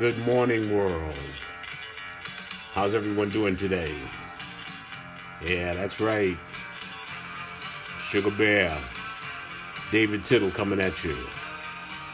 Good 0.00 0.16
morning, 0.20 0.74
world. 0.74 1.14
How's 2.72 2.94
everyone 2.94 3.28
doing 3.28 3.54
today? 3.54 3.94
Yeah, 5.46 5.74
that's 5.74 6.00
right. 6.00 6.38
Sugar 8.00 8.30
Bear, 8.30 8.82
David 9.92 10.24
Tittle 10.24 10.50
coming 10.50 10.80
at 10.80 11.04
you 11.04 11.18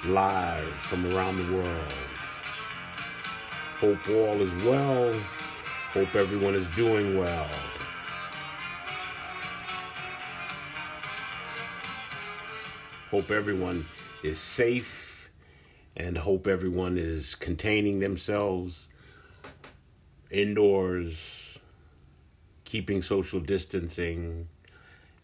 live 0.05 0.67
from 0.81 1.15
around 1.15 1.37
the 1.37 1.57
world. 1.57 1.93
Hope 3.79 4.09
all 4.09 4.43
is 4.43 4.53
well. 4.65 5.13
Hope 5.93 6.13
everyone 6.17 6.57
is 6.57 6.67
doing 6.75 7.17
well. 7.17 7.49
Hope 13.13 13.31
everyone 13.31 13.87
is 14.25 14.41
safe 14.41 15.06
and 15.97 16.19
hope 16.19 16.47
everyone 16.47 16.99
is 16.99 17.35
containing 17.35 18.01
themselves 18.01 18.89
indoors, 20.31 21.59
keeping 22.65 23.01
social 23.01 23.41
distancing, 23.41 24.49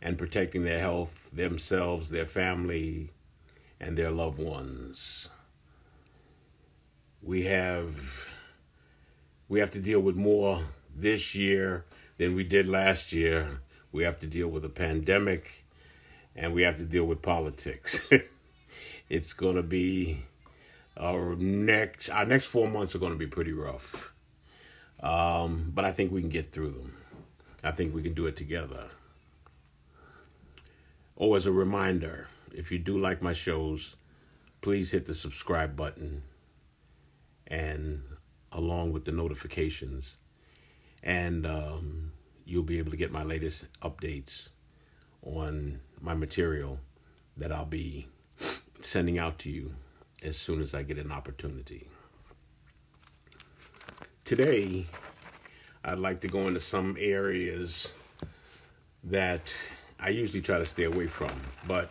and 0.01 0.19
protecting 0.19 0.65
their 0.65 0.79
health, 0.79 1.31
themselves, 1.33 2.11
their 2.11 2.27
family, 2.27 3.11
and 3.81 3.97
their 3.97 4.11
loved 4.11 4.39
ones. 4.39 5.29
We 7.23 7.45
have 7.45 8.31
we 9.49 9.61
have 9.61 9.71
to 9.73 9.81
deal 9.81 10.01
with 10.01 10.17
more 10.17 10.63
this 10.95 11.35
year 11.35 11.85
than 12.17 12.35
we 12.35 12.45
did 12.45 12.69
last 12.69 13.13
year. 13.13 13.61
We 13.93 14.03
have 14.05 14.19
to 14.21 14.27
deal 14.27 14.49
with 14.49 14.65
a 14.65 14.71
pandemic 14.71 15.65
and 16.35 16.55
we 16.55 16.63
have 16.63 16.79
to 16.79 16.85
deal 16.85 17.05
with 17.05 17.21
politics. 17.21 18.09
it's 19.11 19.35
going 19.35 19.57
to 19.57 19.63
be 19.63 20.23
our 20.97 21.35
next 21.37 22.09
our 22.11 22.27
next 22.27 22.47
4 22.47 22.69
months 22.69 22.95
are 22.95 22.99
going 22.99 23.13
to 23.13 23.19
be 23.19 23.27
pretty 23.27 23.53
rough. 23.53 24.13
Um, 25.01 25.73
but 25.75 25.85
I 25.85 25.93
think 25.93 26.13
we 26.13 26.21
can 26.21 26.31
get 26.31 26.53
through 26.53 26.71
them. 26.71 26.97
I 27.65 27.73
think 27.73 27.95
we 27.95 28.03
can 28.03 28.15
do 28.15 28.27
it 28.27 28.37
together. 28.37 28.89
Oh, 31.19 31.35
as 31.35 31.47
a 31.47 31.53
reminder, 31.53 32.29
if 32.55 32.73
you 32.73 32.79
do 32.79 32.99
like 32.99 33.23
my 33.23 33.33
shows, 33.33 33.97
please 34.61 34.91
hit 34.93 35.07
the 35.07 35.15
subscribe 35.15 35.77
button 35.77 36.23
and 37.47 38.03
along 38.53 38.93
with 38.93 39.05
the 39.05 39.13
notifications. 39.13 40.17
And 41.03 41.47
um, 41.47 42.13
you'll 42.45 42.63
be 42.63 42.79
able 42.79 42.91
to 42.91 42.97
get 42.97 43.11
my 43.11 43.23
latest 43.23 43.67
updates 43.83 44.51
on 45.23 45.81
my 46.01 46.15
material 46.15 46.79
that 47.37 47.53
I'll 47.53 47.65
be 47.65 48.09
sending 48.81 49.19
out 49.19 49.39
to 49.41 49.51
you 49.51 49.75
as 50.23 50.37
soon 50.37 50.61
as 50.61 50.75
I 50.75 50.83
get 50.83 50.99
an 50.99 51.11
opportunity. 51.11 51.89
Today, 54.25 54.87
I'd 55.85 55.99
like 55.99 56.21
to 56.21 56.29
go 56.29 56.47
into 56.47 56.61
some 56.61 56.97
areas 56.99 57.93
that 59.05 59.53
I 59.99 60.11
usually 60.11 60.41
try 60.41 60.59
to 60.59 60.67
stay 60.67 60.85
away 60.85 61.09
from, 61.09 61.33
but 61.67 61.91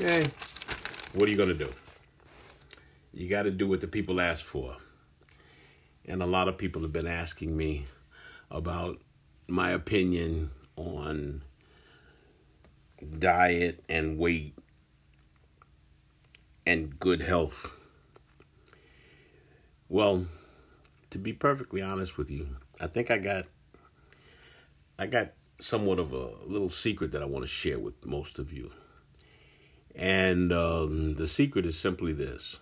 eh, 0.00 0.24
what 1.14 1.28
are 1.28 1.30
you 1.30 1.36
going 1.36 1.56
to 1.56 1.64
do? 1.64 1.70
You 3.12 3.28
got 3.28 3.42
to 3.42 3.50
do 3.50 3.66
what 3.66 3.80
the 3.80 3.88
people 3.88 4.20
ask 4.20 4.44
for. 4.44 4.76
And 6.06 6.22
a 6.22 6.26
lot 6.26 6.48
of 6.48 6.56
people 6.56 6.82
have 6.82 6.92
been 6.92 7.06
asking 7.06 7.56
me 7.56 7.86
about 8.50 9.00
my 9.48 9.72
opinion 9.72 10.50
on 10.76 11.42
diet 13.18 13.82
and 13.88 14.18
weight 14.18 14.54
and 16.68 17.00
good 17.00 17.22
health. 17.22 17.74
Well, 19.88 20.26
to 21.08 21.18
be 21.18 21.32
perfectly 21.32 21.80
honest 21.80 22.18
with 22.18 22.30
you, 22.30 22.56
I 22.78 22.86
think 22.86 23.10
I 23.10 23.16
got 23.16 23.46
I 24.98 25.06
got 25.06 25.32
somewhat 25.60 25.98
of 25.98 26.12
a 26.12 26.30
little 26.46 26.68
secret 26.68 27.12
that 27.12 27.22
I 27.22 27.24
want 27.24 27.44
to 27.44 27.50
share 27.50 27.78
with 27.78 28.04
most 28.04 28.38
of 28.38 28.52
you. 28.52 28.70
And 29.94 30.52
um, 30.52 31.14
the 31.14 31.26
secret 31.26 31.64
is 31.64 31.78
simply 31.78 32.12
this. 32.12 32.58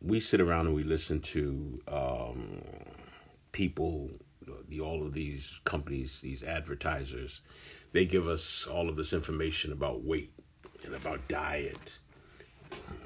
We 0.00 0.18
sit 0.18 0.40
around 0.40 0.66
and 0.66 0.74
we 0.74 0.82
listen 0.82 1.20
to 1.20 1.80
um, 1.86 2.60
people, 3.52 4.10
the 4.68 4.80
all 4.80 5.06
of 5.06 5.12
these 5.12 5.60
companies, 5.64 6.20
these 6.20 6.42
advertisers. 6.42 7.40
They 7.92 8.04
give 8.04 8.26
us 8.26 8.66
all 8.66 8.88
of 8.88 8.96
this 8.96 9.12
information 9.12 9.70
about 9.70 10.02
weight 10.02 10.32
and 10.84 10.94
about 10.94 11.26
diet. 11.28 11.98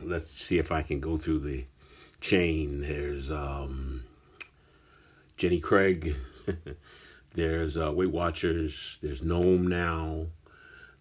Let's 0.03 0.31
see 0.31 0.59
if 0.59 0.73
I 0.73 0.83
can 0.83 1.01
go 1.01 1.17
through 1.17 1.41
the 1.41 1.67
chain. 2.21 2.81
There's 2.81 3.31
um, 3.31 4.05
Jenny 5.37 5.61
Craig. 5.61 6.17
there's 7.35 7.77
uh, 7.77 7.93
Weight 7.93 8.11
Watchers. 8.11 8.99
There's 9.03 9.21
Noom 9.21 9.69
now. 9.69 10.27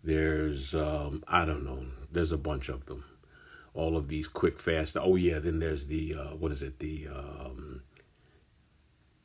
There's 0.04 0.76
um, 0.76 1.24
I 1.28 1.46
don't 1.46 1.66
know. 1.66 1.86
There's 2.12 2.32
a 2.32 2.38
bunch 2.38 2.70
of 2.70 2.86
them. 2.86 3.04
All 3.74 3.96
of 3.96 4.08
these 4.08 4.28
quick 4.28 4.60
fast. 4.60 4.98
Oh 5.00 5.16
yeah. 5.16 5.40
Then 5.40 5.60
there's 5.60 5.88
the 5.88 6.16
uh, 6.16 6.36
what 6.36 6.52
is 6.52 6.62
it? 6.62 6.80
The 6.80 7.08
um, 7.08 7.82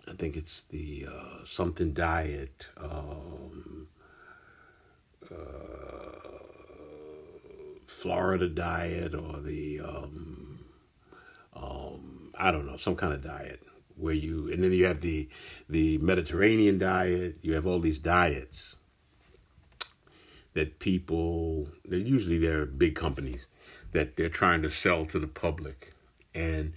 I 0.09 0.13
think 0.13 0.37
it's 0.37 0.63
the 0.63 1.07
uh, 1.11 1.45
something 1.45 1.93
diet. 1.93 2.69
Um, 2.77 3.89
uh, 5.31 5.72
Florida 8.03 8.49
diet 8.49 9.15
or 9.15 9.41
the 9.41 9.81
um, 9.81 10.65
um, 11.55 12.33
I 12.37 12.51
don't 12.51 12.67
know 12.67 12.77
some 12.77 12.97
kind 12.97 13.13
of 13.13 13.23
diet 13.23 13.63
where 13.97 14.13
you 14.13 14.51
and 14.53 14.65
then 14.65 14.73
you 14.73 14.87
have 14.87 15.01
the 15.01 15.29
the 15.69 15.99
Mediterranean 15.99 16.79
diet. 16.79 17.37
You 17.43 17.55
have 17.55 17.65
all 17.65 17.79
these 17.79 17.99
diets 17.99 18.77
that 20.55 20.81
people 20.81 21.69
they're 21.85 22.01
usually 22.01 22.39
they're 22.39 22.67
big 22.67 22.97
companies 22.97 23.47
that 23.93 24.17
they're 24.17 24.29
trying 24.29 24.63
to 24.63 24.71
sell 24.71 25.07
to 25.07 25.21
the 25.21 25.29
public 25.29 25.95
and 26.35 26.73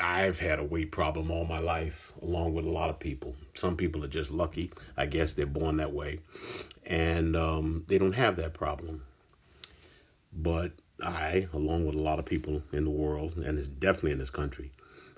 I've 0.00 0.38
had 0.38 0.58
a 0.58 0.64
weight 0.64 0.92
problem 0.92 1.30
all 1.30 1.44
my 1.44 1.58
life, 1.58 2.12
along 2.22 2.54
with 2.54 2.64
a 2.64 2.70
lot 2.70 2.88
of 2.88 3.00
people. 3.00 3.34
Some 3.54 3.76
people 3.76 4.04
are 4.04 4.08
just 4.08 4.30
lucky. 4.30 4.70
I 4.96 5.06
guess 5.06 5.34
they're 5.34 5.44
born 5.46 5.78
that 5.78 5.92
way. 5.92 6.20
And 6.86 7.34
um, 7.34 7.84
they 7.88 7.98
don't 7.98 8.12
have 8.12 8.36
that 8.36 8.54
problem. 8.54 9.02
But 10.40 10.72
I, 11.02 11.48
along 11.52 11.86
with 11.86 11.96
a 11.96 12.00
lot 12.00 12.20
of 12.20 12.24
people 12.24 12.62
in 12.72 12.84
the 12.84 12.90
world, 12.90 13.36
and 13.36 13.58
it's 13.58 13.66
definitely 13.66 14.12
in 14.12 14.18
this 14.18 14.30
country, 14.30 14.70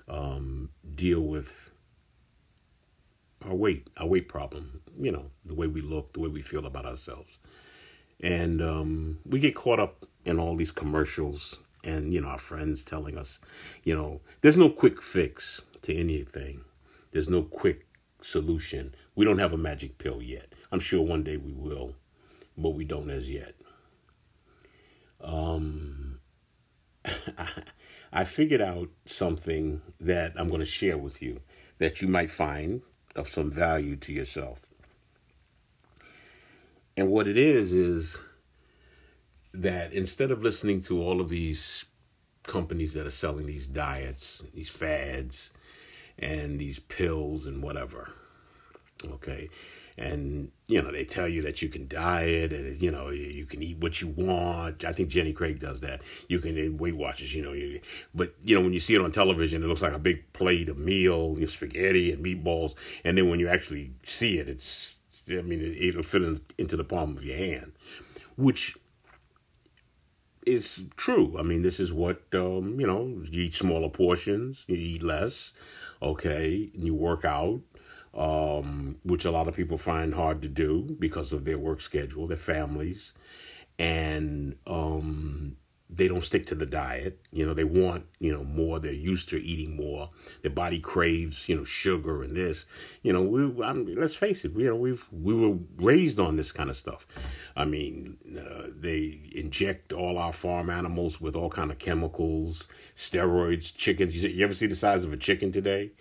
um, 0.08 0.70
deal 0.94 1.20
with 1.20 1.70
our 3.44 3.54
weight, 3.54 3.88
our 3.98 4.06
weight 4.06 4.28
problem. 4.28 4.80
You 4.98 5.12
know, 5.12 5.30
the 5.44 5.54
way 5.54 5.66
we 5.66 5.82
look, 5.82 6.14
the 6.14 6.20
way 6.20 6.28
we 6.28 6.40
feel 6.40 6.64
about 6.64 6.86
ourselves. 6.86 7.38
And 8.22 8.62
um, 8.62 9.18
we 9.26 9.40
get 9.40 9.54
caught 9.54 9.78
up 9.78 10.06
in 10.24 10.38
all 10.38 10.56
these 10.56 10.72
commercials 10.72 11.60
and, 11.84 12.12
you 12.12 12.20
know, 12.20 12.28
our 12.28 12.38
friends 12.38 12.82
telling 12.84 13.16
us, 13.18 13.40
you 13.84 13.94
know, 13.94 14.20
there's 14.40 14.58
no 14.58 14.70
quick 14.70 15.00
fix 15.00 15.62
to 15.82 15.94
anything, 15.94 16.62
there's 17.12 17.28
no 17.28 17.42
quick 17.42 17.86
solution. 18.22 18.94
We 19.14 19.24
don't 19.24 19.38
have 19.38 19.52
a 19.52 19.58
magic 19.58 19.98
pill 19.98 20.22
yet. 20.22 20.54
I'm 20.72 20.80
sure 20.80 21.02
one 21.02 21.24
day 21.24 21.36
we 21.36 21.52
will, 21.52 21.94
but 22.56 22.70
we 22.70 22.84
don't 22.84 23.10
as 23.10 23.28
yet. 23.28 23.54
Um, 25.22 26.20
I 28.12 28.24
figured 28.24 28.60
out 28.60 28.88
something 29.06 29.82
that 30.00 30.32
I'm 30.36 30.48
going 30.48 30.60
to 30.60 30.66
share 30.66 30.98
with 30.98 31.22
you 31.22 31.40
that 31.78 32.02
you 32.02 32.08
might 32.08 32.30
find 32.30 32.82
of 33.16 33.28
some 33.28 33.50
value 33.50 33.96
to 33.96 34.12
yourself. 34.12 34.60
And 36.96 37.08
what 37.08 37.26
it 37.26 37.38
is, 37.38 37.72
is 37.72 38.18
that 39.54 39.92
instead 39.92 40.30
of 40.30 40.42
listening 40.42 40.80
to 40.82 41.02
all 41.02 41.20
of 41.20 41.28
these 41.28 41.84
companies 42.42 42.94
that 42.94 43.06
are 43.06 43.12
selling 43.12 43.46
these 43.46 43.66
diets, 43.66 44.42
these 44.54 44.68
fads, 44.68 45.50
and 46.18 46.58
these 46.58 46.78
pills 46.78 47.46
and 47.46 47.62
whatever, 47.62 48.10
okay, 49.04 49.48
and 49.96 50.50
you 50.66 50.80
know 50.80 50.90
they 50.90 51.04
tell 51.04 51.28
you 51.28 51.42
that 51.42 51.62
you 51.62 51.68
can 51.68 51.88
diet 51.88 52.52
and 52.52 52.80
you 52.80 52.90
know 52.90 53.10
you 53.10 53.46
can 53.46 53.62
eat 53.62 53.78
what 53.78 54.00
you 54.00 54.08
want. 54.08 54.84
I 54.84 54.92
think 54.92 55.08
Jenny 55.08 55.32
Craig 55.32 55.60
does 55.60 55.80
that. 55.80 56.02
You 56.28 56.40
can 56.40 56.78
Weight 56.78 56.96
Watchers, 56.96 57.34
you 57.34 57.42
know, 57.42 57.52
you, 57.52 57.80
but 58.14 58.34
you 58.42 58.54
know 58.54 58.62
when 58.62 58.72
you 58.72 58.80
see 58.80 58.94
it 58.94 59.00
on 59.00 59.12
television, 59.12 59.62
it 59.62 59.66
looks 59.66 59.82
like 59.82 59.92
a 59.92 59.98
big 59.98 60.32
plate 60.32 60.68
of 60.68 60.78
meal, 60.78 61.34
you 61.34 61.40
know, 61.40 61.46
spaghetti 61.46 62.12
and 62.12 62.24
meatballs, 62.24 62.74
and 63.04 63.18
then 63.18 63.28
when 63.28 63.40
you 63.40 63.48
actually 63.48 63.92
see 64.04 64.38
it, 64.38 64.48
it's 64.48 64.96
I 65.28 65.42
mean 65.42 65.60
it, 65.60 65.94
will 65.94 66.02
fit 66.02 66.22
in, 66.22 66.40
into 66.58 66.76
the 66.76 66.84
palm 66.84 67.16
of 67.16 67.24
your 67.24 67.36
hand, 67.36 67.72
which 68.36 68.76
is 70.46 70.82
true. 70.96 71.36
I 71.38 71.42
mean, 71.42 71.62
this 71.62 71.78
is 71.80 71.92
what 71.92 72.22
um, 72.34 72.80
you 72.80 72.86
know. 72.86 73.22
You 73.30 73.42
eat 73.42 73.54
smaller 73.54 73.88
portions, 73.88 74.64
you 74.66 74.76
eat 74.76 75.02
less, 75.02 75.52
okay, 76.02 76.70
and 76.74 76.84
you 76.84 76.94
work 76.94 77.24
out 77.24 77.60
um, 78.14 78.96
which 79.04 79.24
a 79.24 79.30
lot 79.30 79.48
of 79.48 79.54
people 79.54 79.78
find 79.78 80.14
hard 80.14 80.42
to 80.42 80.48
do 80.48 80.96
because 80.98 81.32
of 81.32 81.44
their 81.44 81.58
work 81.58 81.80
schedule, 81.80 82.26
their 82.26 82.36
families, 82.36 83.12
and 83.78 84.56
um, 84.66 85.56
they 85.92 86.06
don't 86.06 86.22
stick 86.22 86.46
to 86.46 86.54
the 86.54 86.66
diet. 86.66 87.18
You 87.32 87.46
know, 87.46 87.54
they 87.54 87.64
want, 87.64 88.06
you 88.18 88.32
know, 88.32 88.44
more. 88.44 88.78
They're 88.78 88.92
used 88.92 89.28
to 89.30 89.42
eating 89.42 89.76
more. 89.76 90.10
Their 90.42 90.50
body 90.50 90.78
craves, 90.78 91.48
you 91.48 91.56
know, 91.56 91.64
sugar 91.64 92.22
and 92.22 92.36
this. 92.36 92.64
You 93.02 93.12
know, 93.12 93.22
we, 93.22 93.64
I 93.64 93.72
let's 93.72 94.14
face 94.14 94.44
it. 94.44 94.52
You 94.56 94.66
know, 94.66 94.76
we've 94.76 95.06
we 95.10 95.34
were 95.34 95.58
raised 95.76 96.20
on 96.20 96.36
this 96.36 96.52
kind 96.52 96.70
of 96.70 96.76
stuff. 96.76 97.06
I 97.56 97.64
mean, 97.64 98.18
uh, 98.38 98.68
they 98.74 99.30
inject 99.34 99.92
all 99.92 100.18
our 100.18 100.32
farm 100.32 100.70
animals 100.70 101.20
with 101.20 101.34
all 101.34 101.50
kind 101.50 101.70
of 101.70 101.78
chemicals, 101.78 102.68
steroids, 102.96 103.74
chickens. 103.74 104.22
You 104.22 104.44
ever 104.44 104.54
see 104.54 104.66
the 104.66 104.76
size 104.76 105.04
of 105.04 105.12
a 105.12 105.16
chicken 105.16 105.50
today? 105.50 105.92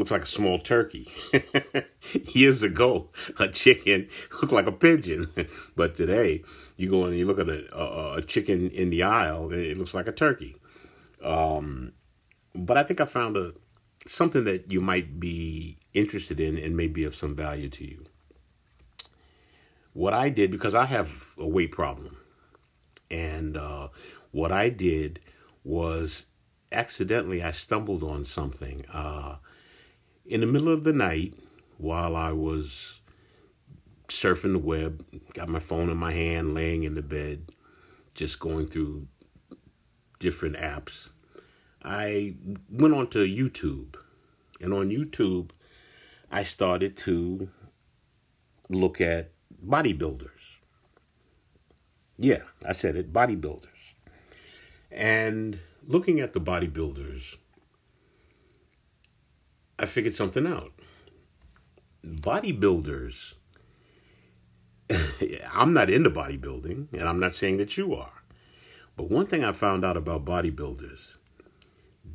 Looks 0.00 0.12
like 0.12 0.22
a 0.22 0.26
small 0.26 0.58
turkey. 0.58 1.12
Years 2.32 2.62
ago, 2.62 3.10
a 3.38 3.48
chicken 3.48 4.08
looked 4.32 4.50
like 4.50 4.66
a 4.66 4.72
pigeon, 4.72 5.30
but 5.76 5.94
today 5.94 6.42
you 6.78 6.88
go 6.88 7.04
and 7.04 7.18
you 7.18 7.26
look 7.26 7.38
at 7.38 7.50
a, 7.50 7.78
a, 7.78 8.16
a 8.16 8.22
chicken 8.22 8.70
in 8.70 8.88
the 8.88 9.02
aisle, 9.02 9.52
it 9.52 9.76
looks 9.76 9.92
like 9.92 10.06
a 10.06 10.12
turkey. 10.12 10.56
Um, 11.22 11.92
but 12.54 12.78
I 12.78 12.82
think 12.82 13.02
I 13.02 13.04
found 13.04 13.36
a 13.36 13.52
something 14.06 14.44
that 14.44 14.72
you 14.72 14.80
might 14.80 15.20
be 15.20 15.76
interested 15.92 16.40
in 16.40 16.56
and 16.56 16.74
may 16.74 16.88
be 16.88 17.04
of 17.04 17.14
some 17.14 17.36
value 17.36 17.68
to 17.68 17.84
you. 17.84 18.06
What 19.92 20.14
I 20.14 20.30
did 20.30 20.50
because 20.50 20.74
I 20.74 20.86
have 20.86 21.34
a 21.36 21.46
weight 21.46 21.72
problem, 21.72 22.16
and 23.10 23.54
uh, 23.54 23.88
what 24.30 24.50
I 24.50 24.70
did 24.70 25.20
was 25.62 26.24
accidentally 26.72 27.42
I 27.42 27.50
stumbled 27.50 28.02
on 28.02 28.24
something 28.24 28.86
uh, 28.90 29.36
in 30.30 30.40
the 30.40 30.46
middle 30.46 30.72
of 30.72 30.84
the 30.84 30.92
night 30.92 31.34
while 31.76 32.14
I 32.14 32.30
was 32.30 33.00
surfing 34.06 34.52
the 34.52 34.60
web, 34.60 35.04
got 35.34 35.48
my 35.48 35.58
phone 35.58 35.90
in 35.90 35.96
my 35.96 36.12
hand, 36.12 36.54
laying 36.54 36.84
in 36.84 36.94
the 36.94 37.02
bed, 37.02 37.50
just 38.14 38.38
going 38.38 38.68
through 38.68 39.08
different 40.20 40.56
apps. 40.56 41.10
I 41.82 42.36
went 42.70 42.94
onto 42.94 43.26
YouTube, 43.26 43.96
and 44.60 44.72
on 44.72 44.90
YouTube, 44.90 45.50
I 46.30 46.44
started 46.44 46.96
to 46.98 47.48
look 48.68 49.00
at 49.00 49.32
bodybuilders. 49.66 50.58
Yeah, 52.18 52.42
I 52.64 52.70
said 52.70 52.94
it, 52.94 53.12
bodybuilders. 53.12 53.66
And 54.92 55.58
looking 55.84 56.20
at 56.20 56.34
the 56.34 56.40
bodybuilders, 56.40 57.36
I 59.80 59.86
figured 59.86 60.14
something 60.14 60.46
out. 60.46 60.72
Bodybuilders 62.06 63.34
I'm 65.52 65.72
not 65.72 65.90
into 65.90 66.10
bodybuilding, 66.10 66.92
and 66.92 67.08
I'm 67.08 67.20
not 67.20 67.34
saying 67.34 67.58
that 67.58 67.76
you 67.76 67.94
are. 67.94 68.22
But 68.96 69.10
one 69.10 69.26
thing 69.26 69.44
I 69.44 69.52
found 69.52 69.84
out 69.84 69.96
about 69.96 70.24
bodybuilders, 70.24 71.16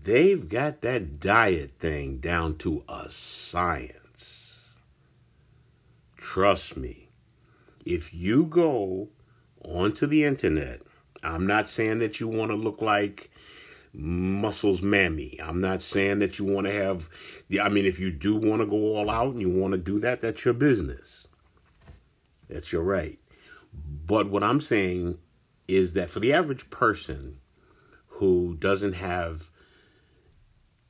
they've 0.04 0.48
got 0.48 0.82
that 0.82 1.20
diet 1.20 1.72
thing 1.80 2.18
down 2.18 2.58
to 2.58 2.84
a 2.88 3.10
science. 3.10 4.60
Trust 6.18 6.78
me. 6.78 7.10
If 7.86 8.14
you 8.14 8.46
go 8.46 9.10
onto 9.64 10.06
the 10.06 10.24
internet, 10.24 10.82
I'm 11.24 11.48
not 11.48 11.70
saying 11.70 12.00
that 12.00 12.20
you 12.20 12.28
want 12.28 12.52
to 12.52 12.56
look 12.56 12.82
like 12.82 13.30
muscles 13.98 14.82
mammy. 14.82 15.40
I'm 15.44 15.62
not 15.62 15.82
saying 15.82 16.20
that 16.20 16.40
you 16.40 16.46
want 16.46 16.68
to 16.68 16.74
have 16.74 17.10
the 17.48 17.62
I 17.62 17.70
mean 17.70 17.86
if 17.86 18.00
you 18.00 18.12
do 18.12 18.36
want 18.36 18.62
to 18.62 18.66
go 18.66 18.96
all 18.96 19.10
out 19.10 19.34
and 19.34 19.42
you 19.42 19.50
want 19.50 19.74
to 19.74 19.78
do 19.78 20.00
that, 20.00 20.22
that's 20.22 20.46
your 20.46 20.54
business. 20.54 21.28
That's 22.50 22.72
your 22.72 22.84
right. 22.84 23.20
But 24.06 24.30
what 24.30 24.44
I'm 24.44 24.62
saying 24.62 25.18
is 25.68 25.94
that 25.94 26.10
for 26.10 26.20
the 26.20 26.34
average 26.34 26.70
person 26.70 27.40
who 28.08 28.56
doesn't 28.56 28.94
have 28.94 29.50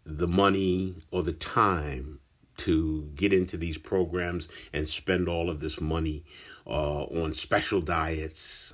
the 0.06 0.28
money 0.28 0.96
or 1.12 1.24
the 1.24 1.34
time 1.34 2.20
to 2.58 3.10
get 3.16 3.34
into 3.34 3.58
these 3.58 3.78
programs 3.78 4.48
and 4.72 4.88
spend 4.88 5.28
all 5.28 5.50
of 5.50 5.60
this 5.60 5.82
money 5.82 6.24
uh, 6.68 7.04
on 7.04 7.34
special 7.34 7.82
diets, 7.82 8.74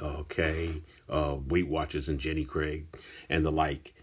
okay, 0.00 0.82
uh, 1.08 1.36
Weight 1.46 1.68
Watchers 1.68 2.08
and 2.08 2.18
Jenny 2.18 2.44
Craig 2.44 2.86
and 3.32 3.44
the 3.44 3.50
like. 3.50 3.94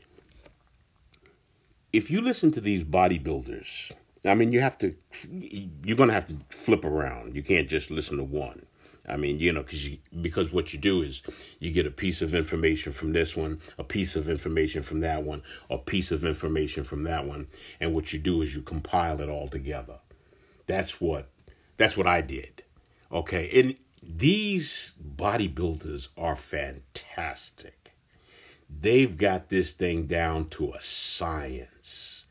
If 1.94 2.12
you 2.12 2.20
listen 2.22 2.52
to 2.52 2.62
these 2.62 2.84
bodybuilders, 2.84 3.92
I 4.26 4.36
mean, 4.36 4.52
you 4.52 4.60
have 4.60 4.78
to, 4.80 4.96
you're 5.32 5.98
going 5.98 6.10
to 6.10 6.14
have 6.14 6.28
to 6.28 6.38
flip 6.50 6.84
around. 6.84 7.36
You 7.36 7.44
can't 7.44 7.70
just 7.70 7.90
listen 7.90 8.18
to 8.18 8.24
one. 8.24 8.66
I 9.08 9.18
mean, 9.18 9.40
you 9.40 9.52
know, 9.54 9.64
because 9.64 9.88
you, 9.88 9.98
because 10.22 10.52
what 10.52 10.72
you 10.74 10.80
do 10.80 11.02
is 11.02 11.24
you 11.60 11.72
get 11.72 11.88
a 11.88 11.92
piece 11.92 12.22
of 12.22 12.36
information 12.36 12.92
from 12.92 13.14
this 13.14 13.36
one, 13.36 13.60
a 13.80 13.84
piece 13.84 14.16
of 14.16 14.30
information 14.30 14.84
from 14.84 15.00
that 15.00 15.24
one, 15.24 15.42
a 15.70 15.78
piece 15.78 16.12
of 16.12 16.24
information 16.24 16.84
from 16.84 17.04
that 17.04 17.26
one, 17.26 17.48
and 17.80 17.94
what 17.96 18.14
you 18.14 18.20
do 18.20 18.42
is 18.44 18.54
you 18.54 18.62
compile 18.62 19.20
it 19.22 19.30
all 19.30 19.48
together. 19.48 19.96
That's 20.68 21.02
what 21.02 21.30
that's 21.78 21.98
what 21.98 22.06
I 22.06 22.22
did. 22.22 22.62
Okay, 23.12 23.50
and 23.60 23.76
these 24.04 24.94
bodybuilders 25.16 26.10
are 26.16 26.36
fantastic. 26.36 27.79
They've 28.70 29.18
got 29.18 29.50
this 29.50 29.74
thing 29.74 30.06
down 30.06 30.50
to 30.50 30.74
a 30.74 30.82
science 30.82 32.26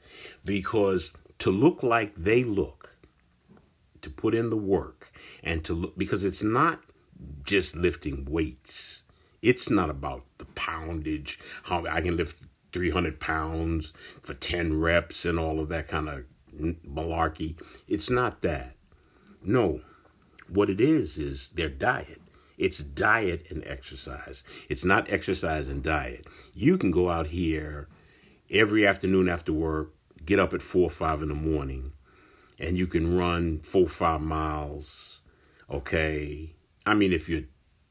because 0.44 1.12
to 1.40 1.50
look 1.50 1.82
like 1.82 2.14
they 2.14 2.44
look, 2.44 2.96
to 4.02 4.10
put 4.10 4.34
in 4.34 4.50
the 4.50 4.56
work, 4.56 5.12
and 5.42 5.64
to 5.64 5.74
look, 5.74 5.98
because 5.98 6.24
it's 6.24 6.42
not 6.42 6.80
just 7.44 7.76
lifting 7.76 8.24
weights. 8.24 9.02
It's 9.42 9.70
not 9.70 9.90
about 9.90 10.24
the 10.38 10.46
poundage, 10.46 11.38
how 11.64 11.84
I 11.86 12.00
can 12.00 12.16
lift 12.16 12.42
300 12.72 13.20
pounds 13.20 13.92
for 14.22 14.34
10 14.34 14.80
reps 14.80 15.24
and 15.24 15.38
all 15.38 15.60
of 15.60 15.68
that 15.68 15.88
kind 15.88 16.08
of 16.08 16.24
malarkey. 16.60 17.56
It's 17.86 18.10
not 18.10 18.42
that. 18.42 18.74
No, 19.42 19.80
what 20.48 20.70
it 20.70 20.80
is 20.80 21.18
is 21.18 21.48
their 21.50 21.68
diet. 21.68 22.20
It's 22.58 22.78
diet 22.78 23.46
and 23.50 23.64
exercise. 23.66 24.44
It's 24.68 24.84
not 24.84 25.10
exercise 25.10 25.68
and 25.68 25.82
diet. 25.82 26.26
You 26.52 26.76
can 26.76 26.90
go 26.90 27.08
out 27.08 27.28
here 27.28 27.88
every 28.50 28.86
afternoon 28.86 29.28
after 29.28 29.52
work, 29.52 29.94
get 30.24 30.38
up 30.38 30.52
at 30.52 30.62
four 30.62 30.88
or 30.88 30.90
five 30.90 31.22
in 31.22 31.28
the 31.28 31.34
morning 31.34 31.92
and 32.58 32.76
you 32.76 32.86
can 32.86 33.16
run 33.16 33.60
four 33.60 33.84
or 33.84 33.88
five 33.88 34.20
miles, 34.20 35.20
okay? 35.70 36.54
I 36.84 36.94
mean, 36.94 37.12
if 37.12 37.28
you're 37.28 37.44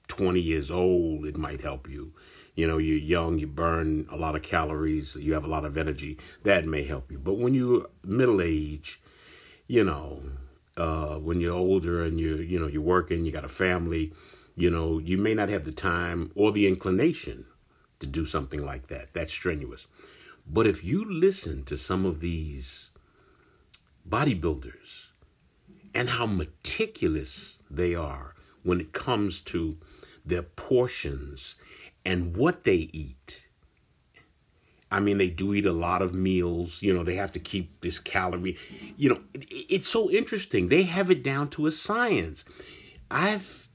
20 0.07 0.39
years 0.39 0.69
old, 0.69 1.25
it 1.25 1.37
might 1.37 1.61
help 1.61 1.89
you. 1.89 2.13
You 2.55 2.67
know, 2.67 2.77
you're 2.77 2.97
young, 2.97 3.37
you 3.37 3.47
burn 3.47 4.07
a 4.11 4.15
lot 4.17 4.35
of 4.35 4.41
calories, 4.41 5.15
you 5.15 5.33
have 5.33 5.45
a 5.45 5.49
lot 5.49 5.63
of 5.63 5.77
energy. 5.77 6.17
That 6.43 6.65
may 6.65 6.83
help 6.83 7.11
you. 7.11 7.19
But 7.19 7.35
when 7.35 7.53
you're 7.53 7.87
middle 8.03 8.41
age, 8.41 8.99
you 9.67 9.83
know, 9.83 10.23
uh, 10.75 11.17
when 11.17 11.39
you're 11.39 11.55
older 11.55 12.03
and 12.03 12.19
you're, 12.19 12.41
you 12.41 12.59
know, 12.59 12.67
you're 12.67 12.81
working, 12.81 13.25
you 13.25 13.31
got 13.31 13.45
a 13.45 13.49
family, 13.49 14.13
you 14.57 14.69
know, 14.69 14.97
you 14.97 15.17
may 15.17 15.33
not 15.33 15.49
have 15.49 15.63
the 15.63 15.71
time 15.71 16.31
or 16.35 16.51
the 16.51 16.67
inclination 16.67 17.45
to 17.99 18.07
do 18.07 18.25
something 18.25 18.65
like 18.65 18.87
that. 18.87 19.13
That's 19.13 19.31
strenuous. 19.31 19.87
But 20.45 20.67
if 20.67 20.83
you 20.83 21.05
listen 21.05 21.63
to 21.65 21.77
some 21.77 22.05
of 22.05 22.19
these 22.19 22.89
bodybuilders 24.09 25.09
and 25.93 26.09
how 26.09 26.25
meticulous 26.25 27.57
they 27.69 27.93
are 27.93 28.33
when 28.63 28.81
it 28.81 28.93
comes 28.93 29.41
to 29.41 29.77
their 30.25 30.41
portions 30.41 31.55
and 32.05 32.35
what 32.35 32.63
they 32.63 32.89
eat. 32.93 33.45
I 34.89 35.01
mean, 35.01 35.17
they 35.17 35.29
do 35.29 35.53
eat 35.53 35.65
a 35.65 35.73
lot 35.73 36.01
of 36.01 36.13
meals. 36.13 36.81
You 36.81 36.93
know, 36.93 37.03
they 37.03 37.15
have 37.15 37.31
to 37.33 37.39
keep 37.39 37.81
this 37.81 37.99
calorie. 37.99 38.57
You 38.95 39.09
know, 39.09 39.19
it's 39.33 39.87
so 39.87 40.09
interesting. 40.09 40.69
They 40.69 40.83
have 40.83 41.11
it 41.11 41.23
down 41.23 41.49
to 41.51 41.65
a 41.65 41.71
science. 41.71 42.45
I've 43.11 43.66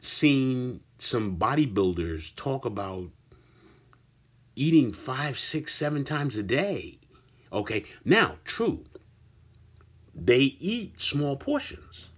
seen 0.00 0.80
some 0.98 1.36
bodybuilders 1.36 2.34
talk 2.34 2.64
about 2.64 3.10
eating 4.56 4.92
five, 4.92 5.38
six, 5.38 5.74
seven 5.74 6.04
times 6.04 6.36
a 6.36 6.42
day. 6.42 6.98
Okay, 7.52 7.84
now, 8.04 8.36
true, 8.44 8.84
they 10.14 10.40
eat 10.40 11.00
small 11.00 11.36
portions. 11.36 12.08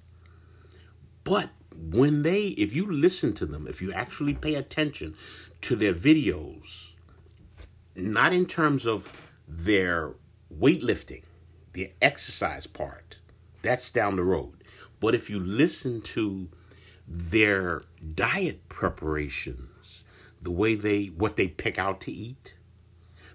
But 1.24 1.50
when 1.74 2.22
they, 2.22 2.48
if 2.48 2.74
you 2.74 2.90
listen 2.90 3.32
to 3.34 3.46
them, 3.46 3.66
if 3.66 3.80
you 3.80 3.92
actually 3.92 4.34
pay 4.34 4.54
attention 4.54 5.14
to 5.62 5.76
their 5.76 5.94
videos, 5.94 6.92
not 7.94 8.32
in 8.32 8.46
terms 8.46 8.86
of 8.86 9.10
their 9.46 10.14
weightlifting, 10.52 11.22
the 11.72 11.92
exercise 12.02 12.66
part, 12.66 13.18
that's 13.62 13.90
down 13.90 14.16
the 14.16 14.24
road. 14.24 14.64
But 15.00 15.14
if 15.14 15.30
you 15.30 15.40
listen 15.40 16.00
to 16.02 16.48
their 17.12 17.82
diet 18.14 18.68
preparations, 18.70 20.02
the 20.40 20.50
way 20.50 20.74
they 20.74 21.06
what 21.06 21.36
they 21.36 21.46
pick 21.46 21.78
out 21.78 22.00
to 22.00 22.10
eat, 22.10 22.56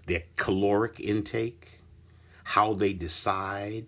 their 0.08 0.24
caloric 0.36 1.00
intake, 1.00 1.82
how 2.44 2.74
they 2.74 2.92
decide 2.92 3.86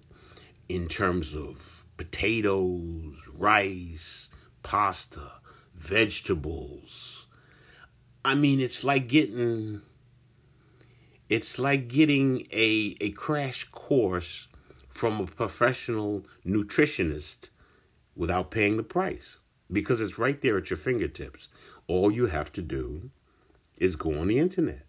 in 0.68 0.88
terms 0.88 1.36
of 1.36 1.84
potatoes, 1.98 3.16
rice, 3.34 4.30
pasta, 4.62 5.32
vegetables. 5.74 7.26
I 8.24 8.36
mean, 8.36 8.60
it's 8.60 8.84
like 8.84 9.08
getting 9.08 9.82
it's 11.30 11.58
like 11.58 11.88
getting 11.88 12.48
a 12.52 12.96
a 13.02 13.10
crash 13.12 13.68
course 13.72 14.50
from 14.88 15.20
a 15.20 15.26
professional 15.26 16.28
nutritionist 16.46 17.50
without 18.16 18.52
paying 18.52 18.78
the 18.78 18.84
price 18.84 19.40
because 19.72 20.02
it's 20.02 20.18
right 20.18 20.40
there 20.42 20.58
at 20.58 20.70
your 20.70 20.78
fingertips. 20.78 21.50
All 21.88 22.12
you 22.12 22.28
have 22.28 22.52
to 22.54 22.62
do 22.62 23.10
is 23.78 23.96
go 23.96 24.20
on 24.20 24.28
the 24.28 24.40
internet 24.40 24.86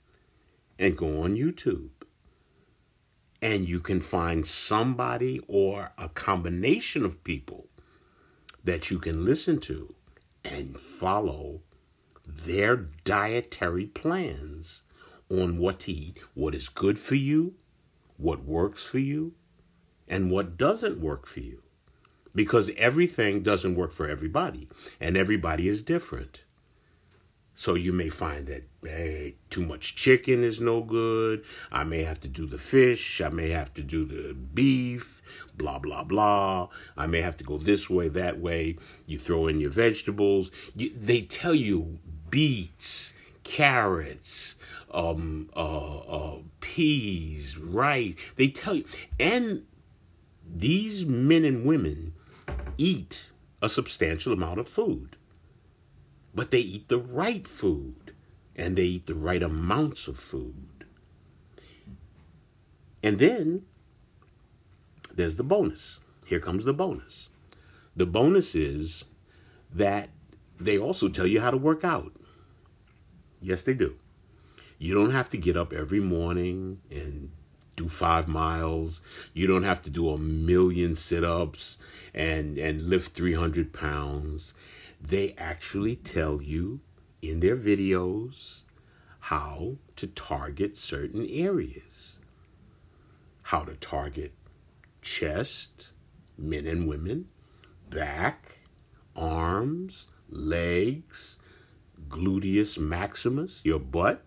and 0.78 0.96
go 0.96 1.22
on 1.22 1.36
YouTube. 1.36 1.90
And 3.42 3.66
you 3.66 3.80
can 3.80 4.00
find 4.00 4.46
somebody 4.46 5.40
or 5.48 5.92
a 5.96 6.08
combination 6.08 7.04
of 7.04 7.24
people 7.24 7.68
that 8.64 8.90
you 8.90 8.98
can 8.98 9.24
listen 9.24 9.60
to 9.60 9.94
and 10.44 10.78
follow 10.78 11.60
their 12.26 12.76
dietary 12.76 13.86
plans 13.86 14.82
on 15.30 15.58
what 15.58 15.80
to 15.80 15.92
eat, 15.92 16.18
what 16.34 16.54
is 16.54 16.68
good 16.68 16.98
for 16.98 17.14
you, 17.14 17.54
what 18.16 18.44
works 18.44 18.84
for 18.84 18.98
you, 18.98 19.34
and 20.08 20.30
what 20.30 20.56
doesn't 20.56 21.00
work 21.00 21.26
for 21.26 21.40
you. 21.40 21.62
Because 22.34 22.70
everything 22.76 23.42
doesn't 23.42 23.74
work 23.74 23.92
for 23.92 24.08
everybody, 24.08 24.68
and 25.00 25.16
everybody 25.16 25.68
is 25.68 25.82
different. 25.82 26.44
So 27.60 27.74
you 27.74 27.92
may 27.92 28.08
find 28.08 28.46
that 28.46 28.62
hey, 28.82 29.34
too 29.50 29.66
much 29.66 29.94
chicken 29.94 30.42
is 30.42 30.62
no 30.62 30.82
good. 30.82 31.44
I 31.70 31.84
may 31.84 32.04
have 32.04 32.20
to 32.20 32.28
do 32.28 32.46
the 32.46 32.58
fish. 32.58 33.20
I 33.20 33.28
may 33.28 33.50
have 33.50 33.74
to 33.74 33.82
do 33.82 34.06
the 34.06 34.32
beef, 34.32 35.20
blah, 35.54 35.78
blah, 35.78 36.04
blah. 36.04 36.68
I 36.96 37.06
may 37.06 37.20
have 37.20 37.36
to 37.36 37.44
go 37.44 37.58
this 37.58 37.90
way, 37.90 38.08
that 38.08 38.40
way. 38.40 38.78
You 39.06 39.18
throw 39.18 39.46
in 39.46 39.60
your 39.60 39.70
vegetables. 39.70 40.50
You, 40.74 40.90
they 40.94 41.20
tell 41.20 41.54
you 41.54 41.98
beets, 42.30 43.12
carrots, 43.42 44.56
um, 44.92 45.50
uh, 45.54 45.98
uh, 45.98 46.38
peas, 46.60 47.58
rice. 47.58 48.14
They 48.36 48.48
tell 48.48 48.74
you. 48.74 48.86
And 49.18 49.66
these 50.50 51.04
men 51.04 51.44
and 51.44 51.66
women 51.66 52.14
eat 52.80 53.30
a 53.62 53.68
substantial 53.68 54.32
amount 54.32 54.58
of 54.58 54.68
food 54.68 55.16
but 56.34 56.50
they 56.50 56.60
eat 56.60 56.88
the 56.88 56.98
right 56.98 57.46
food 57.46 58.14
and 58.56 58.76
they 58.76 58.84
eat 58.84 59.06
the 59.06 59.14
right 59.14 59.42
amounts 59.42 60.06
of 60.06 60.18
food. 60.18 60.84
And 63.02 63.18
then 63.18 63.62
there's 65.12 65.36
the 65.36 65.42
bonus. 65.42 65.98
Here 66.26 66.40
comes 66.40 66.64
the 66.64 66.72
bonus. 66.72 67.28
The 67.96 68.06
bonus 68.06 68.54
is 68.54 69.04
that 69.72 70.10
they 70.58 70.78
also 70.78 71.08
tell 71.08 71.26
you 71.26 71.40
how 71.40 71.50
to 71.50 71.56
work 71.56 71.84
out. 71.84 72.12
Yes, 73.40 73.62
they 73.62 73.74
do. 73.74 73.96
You 74.78 74.94
don't 74.94 75.10
have 75.10 75.30
to 75.30 75.36
get 75.36 75.56
up 75.56 75.72
every 75.72 76.00
morning 76.00 76.80
and 76.90 77.32
do 77.76 77.88
five 77.88 78.28
miles. 78.28 79.00
You 79.34 79.46
don't 79.46 79.62
have 79.62 79.82
to 79.82 79.90
do 79.90 80.10
a 80.10 80.18
million 80.18 80.94
sit 80.94 81.24
ups 81.24 81.78
and, 82.14 82.58
and 82.58 82.88
lift 82.88 83.14
300 83.14 83.72
pounds. 83.72 84.54
They 85.00 85.34
actually 85.38 85.96
tell 85.96 86.42
you 86.42 86.80
in 87.22 87.40
their 87.40 87.56
videos 87.56 88.62
how 89.20 89.76
to 89.96 90.06
target 90.06 90.76
certain 90.76 91.26
areas, 91.28 92.18
how 93.44 93.62
to 93.62 93.74
target 93.74 94.32
chest, 95.02 95.90
men 96.36 96.66
and 96.66 96.88
women, 96.88 97.28
back, 97.88 98.60
arms, 99.14 100.06
legs, 100.28 101.38
gluteus 102.08 102.78
maximus, 102.78 103.60
your 103.64 103.78
butt, 103.78 104.24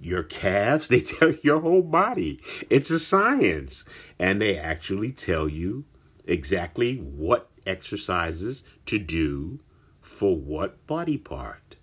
your 0.00 0.22
calves. 0.22 0.88
They 0.88 1.00
tell 1.00 1.32
your 1.42 1.60
whole 1.60 1.82
body. 1.82 2.40
It's 2.70 2.90
a 2.90 2.98
science. 2.98 3.84
And 4.18 4.40
they 4.40 4.58
actually 4.58 5.12
tell 5.12 5.48
you 5.48 5.84
exactly 6.26 6.96
what 6.96 7.50
exercises 7.66 8.64
to 8.86 8.98
do 8.98 9.60
for 10.00 10.36
what 10.36 10.86
body 10.86 11.18
part. 11.18 11.76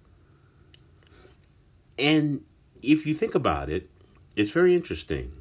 And 1.97 2.43
if 2.83 3.05
you 3.05 3.13
think 3.13 3.35
about 3.35 3.69
it, 3.69 3.89
it's 4.35 4.51
very 4.51 4.75
interesting. 4.75 5.31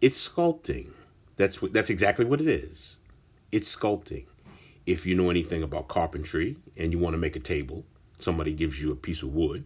It's 0.00 0.26
sculpting. 0.26 0.90
That's 1.36 1.60
what, 1.60 1.72
that's 1.72 1.90
exactly 1.90 2.24
what 2.24 2.40
it 2.40 2.48
is. 2.48 2.96
It's 3.52 3.74
sculpting. 3.74 4.26
If 4.86 5.04
you 5.04 5.14
know 5.14 5.30
anything 5.30 5.62
about 5.62 5.88
carpentry 5.88 6.56
and 6.76 6.92
you 6.92 6.98
want 6.98 7.14
to 7.14 7.18
make 7.18 7.36
a 7.36 7.40
table, 7.40 7.84
somebody 8.18 8.54
gives 8.54 8.80
you 8.80 8.90
a 8.90 8.96
piece 8.96 9.22
of 9.22 9.34
wood, 9.34 9.64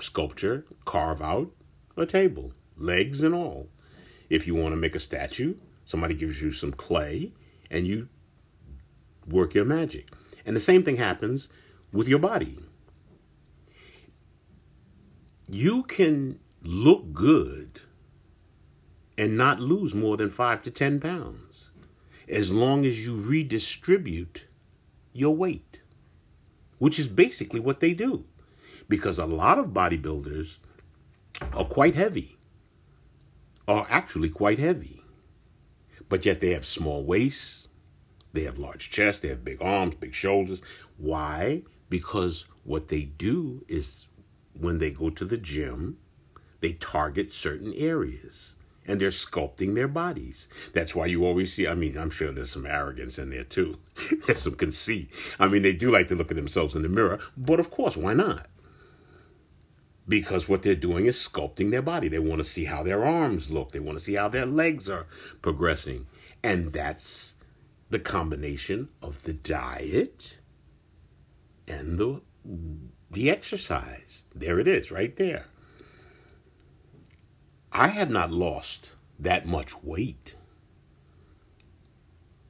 sculpture, 0.00 0.64
carve 0.84 1.20
out 1.20 1.50
a 1.96 2.06
table, 2.06 2.52
legs 2.76 3.22
and 3.22 3.34
all. 3.34 3.68
If 4.30 4.46
you 4.46 4.54
want 4.54 4.72
to 4.72 4.76
make 4.76 4.94
a 4.94 5.00
statue, 5.00 5.54
Somebody 5.88 6.12
gives 6.12 6.42
you 6.42 6.52
some 6.52 6.72
clay 6.72 7.32
and 7.70 7.86
you 7.86 8.10
work 9.26 9.54
your 9.54 9.64
magic. 9.64 10.10
And 10.44 10.54
the 10.54 10.60
same 10.60 10.82
thing 10.82 10.98
happens 10.98 11.48
with 11.92 12.06
your 12.06 12.18
body. 12.18 12.58
You 15.48 15.84
can 15.84 16.40
look 16.62 17.14
good 17.14 17.80
and 19.16 19.38
not 19.38 19.60
lose 19.60 19.94
more 19.94 20.18
than 20.18 20.28
five 20.28 20.60
to 20.60 20.70
10 20.70 21.00
pounds 21.00 21.70
as 22.28 22.52
long 22.52 22.84
as 22.84 23.06
you 23.06 23.16
redistribute 23.16 24.46
your 25.14 25.34
weight, 25.34 25.84
which 26.76 26.98
is 26.98 27.08
basically 27.08 27.60
what 27.60 27.80
they 27.80 27.94
do. 27.94 28.26
Because 28.88 29.18
a 29.18 29.26
lot 29.26 29.58
of 29.58 29.68
bodybuilders 29.68 30.58
are 31.52 31.64
quite 31.64 31.94
heavy, 31.94 32.36
are 33.66 33.86
actually 33.90 34.30
quite 34.30 34.58
heavy 34.58 34.98
but 36.08 36.24
yet 36.24 36.40
they 36.40 36.50
have 36.50 36.66
small 36.66 37.04
waists, 37.04 37.68
they 38.32 38.42
have 38.44 38.58
large 38.58 38.90
chests, 38.90 39.20
they 39.20 39.28
have 39.28 39.44
big 39.44 39.60
arms, 39.60 39.94
big 39.94 40.14
shoulders. 40.14 40.62
Why? 40.96 41.62
Because 41.88 42.46
what 42.64 42.88
they 42.88 43.04
do 43.04 43.64
is 43.68 44.06
when 44.58 44.78
they 44.78 44.90
go 44.90 45.10
to 45.10 45.24
the 45.24 45.38
gym, 45.38 45.98
they 46.60 46.72
target 46.72 47.30
certain 47.30 47.72
areas 47.74 48.54
and 48.86 49.00
they're 49.00 49.10
sculpting 49.10 49.74
their 49.74 49.88
bodies. 49.88 50.48
That's 50.72 50.94
why 50.94 51.06
you 51.06 51.26
always 51.26 51.52
see, 51.52 51.68
I 51.68 51.74
mean, 51.74 51.98
I'm 51.98 52.10
sure 52.10 52.32
there's 52.32 52.50
some 52.50 52.66
arrogance 52.66 53.18
in 53.18 53.30
there 53.30 53.44
too. 53.44 53.78
there's 54.26 54.40
some 54.40 54.54
conceit. 54.54 55.10
I 55.38 55.46
mean, 55.46 55.62
they 55.62 55.74
do 55.74 55.90
like 55.90 56.08
to 56.08 56.14
look 56.14 56.30
at 56.30 56.36
themselves 56.36 56.74
in 56.74 56.82
the 56.82 56.88
mirror, 56.88 57.18
but 57.36 57.60
of 57.60 57.70
course, 57.70 57.96
why 57.96 58.14
not? 58.14 58.46
Because 60.08 60.48
what 60.48 60.62
they're 60.62 60.74
doing 60.74 61.06
is 61.06 61.16
sculpting 61.16 61.70
their 61.70 61.82
body. 61.82 62.08
They 62.08 62.18
want 62.18 62.38
to 62.38 62.44
see 62.44 62.64
how 62.64 62.82
their 62.82 63.04
arms 63.04 63.50
look, 63.50 63.72
they 63.72 63.80
want 63.80 63.98
to 63.98 64.04
see 64.04 64.14
how 64.14 64.28
their 64.28 64.46
legs 64.46 64.88
are 64.88 65.06
progressing. 65.42 66.06
And 66.42 66.72
that's 66.72 67.34
the 67.90 67.98
combination 67.98 68.88
of 69.02 69.22
the 69.24 69.32
diet 69.32 70.38
and 71.66 71.98
the 71.98 72.22
the 73.10 73.30
exercise. 73.30 74.24
There 74.34 74.58
it 74.58 74.68
is, 74.68 74.90
right 74.90 75.14
there. 75.16 75.46
I 77.72 77.88
have 77.88 78.10
not 78.10 78.30
lost 78.30 78.94
that 79.18 79.46
much 79.46 79.82
weight. 79.82 80.36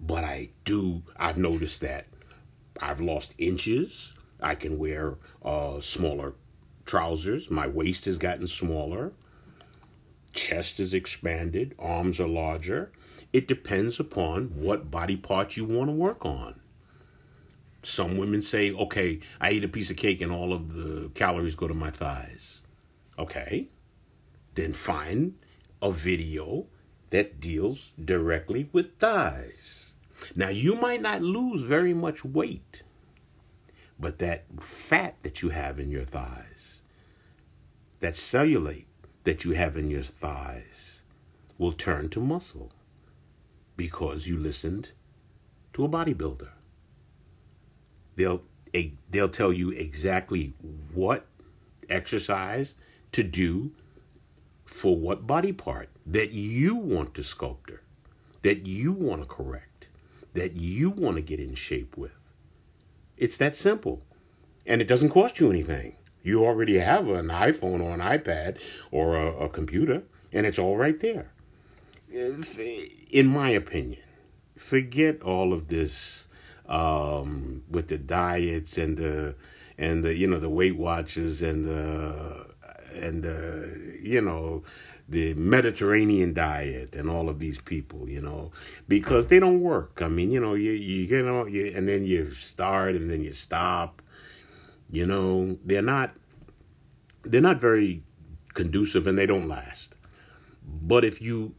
But 0.00 0.24
I 0.24 0.50
do, 0.64 1.02
I've 1.16 1.38
noticed 1.38 1.80
that 1.80 2.06
I've 2.80 3.00
lost 3.00 3.34
inches. 3.38 4.14
I 4.40 4.54
can 4.54 4.78
wear 4.78 5.18
uh, 5.44 5.80
smaller 5.80 6.34
trousers. 6.88 7.50
My 7.50 7.68
waist 7.68 8.06
has 8.06 8.18
gotten 8.18 8.48
smaller. 8.48 9.12
Chest 10.32 10.80
is 10.80 10.94
expanded. 10.94 11.74
Arms 11.78 12.18
are 12.18 12.26
larger. 12.26 12.90
It 13.32 13.46
depends 13.46 14.00
upon 14.00 14.46
what 14.54 14.90
body 14.90 15.16
part 15.16 15.56
you 15.56 15.64
want 15.64 15.88
to 15.88 15.92
work 15.92 16.24
on. 16.24 16.58
Some 17.82 18.16
women 18.16 18.42
say, 18.42 18.72
okay, 18.72 19.20
I 19.40 19.52
eat 19.52 19.64
a 19.64 19.68
piece 19.68 19.90
of 19.90 19.96
cake 19.96 20.20
and 20.20 20.32
all 20.32 20.52
of 20.52 20.74
the 20.74 21.10
calories 21.14 21.54
go 21.54 21.68
to 21.68 21.74
my 21.74 21.90
thighs. 21.90 22.62
Okay, 23.18 23.68
then 24.54 24.72
find 24.72 25.34
a 25.82 25.92
video 25.92 26.66
that 27.10 27.38
deals 27.38 27.92
directly 28.02 28.68
with 28.72 28.98
thighs. 28.98 29.94
Now, 30.34 30.48
you 30.48 30.74
might 30.74 31.02
not 31.02 31.22
lose 31.22 31.62
very 31.62 31.94
much 31.94 32.24
weight, 32.24 32.82
but 34.00 34.18
that 34.18 34.44
fat 34.60 35.16
that 35.22 35.42
you 35.42 35.50
have 35.50 35.78
in 35.78 35.90
your 35.90 36.04
thighs 36.04 36.77
that 38.00 38.14
cellulite 38.14 38.86
that 39.24 39.44
you 39.44 39.52
have 39.52 39.76
in 39.76 39.90
your 39.90 40.02
thighs 40.02 41.02
will 41.58 41.72
turn 41.72 42.08
to 42.10 42.20
muscle 42.20 42.72
because 43.76 44.26
you 44.26 44.38
listened 44.38 44.90
to 45.72 45.84
a 45.84 45.88
bodybuilder. 45.88 46.50
They'll 48.16 48.42
they'll 49.10 49.28
tell 49.28 49.52
you 49.52 49.70
exactly 49.70 50.52
what 50.92 51.26
exercise 51.88 52.74
to 53.12 53.22
do 53.22 53.72
for 54.66 54.96
what 54.96 55.26
body 55.26 55.52
part 55.52 55.88
that 56.04 56.32
you 56.32 56.74
want 56.74 57.14
to 57.14 57.24
sculptor, 57.24 57.82
that 58.42 58.66
you 58.66 58.92
want 58.92 59.22
to 59.22 59.28
correct, 59.28 59.88
that 60.34 60.54
you 60.54 60.90
want 60.90 61.16
to 61.16 61.22
get 61.22 61.40
in 61.40 61.54
shape 61.54 61.96
with. 61.96 62.12
It's 63.16 63.38
that 63.38 63.56
simple. 63.56 64.02
And 64.66 64.82
it 64.82 64.88
doesn't 64.88 65.08
cost 65.08 65.40
you 65.40 65.50
anything. 65.50 65.96
You 66.22 66.44
already 66.44 66.78
have 66.78 67.08
an 67.08 67.28
iPhone 67.28 67.80
or 67.80 67.94
an 67.94 68.00
iPad 68.00 68.58
or 68.90 69.16
a, 69.16 69.44
a 69.44 69.48
computer, 69.48 70.02
and 70.32 70.46
it's 70.46 70.58
all 70.58 70.76
right 70.76 70.98
there. 71.00 71.30
In 73.10 73.26
my 73.26 73.50
opinion, 73.50 74.02
forget 74.56 75.22
all 75.22 75.52
of 75.52 75.68
this 75.68 76.28
um, 76.66 77.62
with 77.70 77.88
the 77.88 77.98
diets 77.98 78.78
and 78.78 78.96
the 78.96 79.34
and 79.78 80.04
the 80.04 80.14
you 80.16 80.26
know 80.26 80.38
the 80.38 80.50
Weight 80.50 80.76
Watchers 80.76 81.42
and 81.42 81.64
the 81.64 82.46
and 82.94 83.22
the 83.22 83.98
you 84.02 84.20
know 84.20 84.64
the 85.08 85.32
Mediterranean 85.34 86.34
diet 86.34 86.94
and 86.94 87.08
all 87.08 87.30
of 87.30 87.38
these 87.38 87.58
people, 87.58 88.08
you 88.08 88.20
know, 88.20 88.52
because 88.88 89.28
they 89.28 89.40
don't 89.40 89.60
work. 89.60 90.02
I 90.02 90.08
mean, 90.08 90.30
you 90.30 90.40
know, 90.40 90.54
you 90.54 90.72
you 90.72 91.06
get 91.06 91.26
on, 91.26 91.52
you, 91.52 91.72
and 91.74 91.88
then 91.88 92.04
you 92.04 92.32
start 92.34 92.94
and 92.94 93.08
then 93.10 93.22
you 93.22 93.32
stop. 93.32 94.02
You 94.90 95.06
know, 95.06 95.58
they're 95.64 95.82
not 95.82 96.14
they're 97.22 97.40
not 97.40 97.60
very 97.60 98.02
conducive 98.54 99.06
and 99.06 99.18
they 99.18 99.26
don't 99.26 99.48
last. 99.48 99.96
But 100.64 101.04
if 101.04 101.20
you 101.20 101.54